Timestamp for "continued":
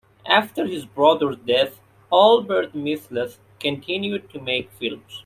3.59-4.31